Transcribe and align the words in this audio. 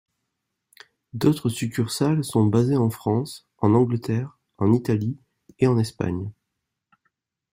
D’autres 1.13 1.49
succursales 1.49 2.23
sont 2.23 2.43
basées 2.47 2.75
en 2.75 2.89
France, 2.89 3.47
en 3.59 3.75
Angleterre, 3.75 4.35
en 4.57 4.73
Italie 4.73 5.19
et 5.59 5.67
en 5.67 5.77
Espagne. 5.77 6.31